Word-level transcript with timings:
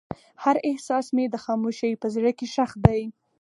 هر 0.43 0.55
احساس 0.69 1.05
مې 1.15 1.25
د 1.29 1.35
خاموشۍ 1.43 1.93
په 2.01 2.07
زړه 2.15 2.31
کې 2.37 2.45
ښخ 2.53 2.71
دی. 2.85 3.01